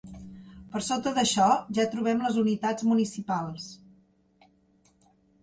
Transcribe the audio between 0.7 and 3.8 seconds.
Per sota d'això, ja trobem les unitats municipals.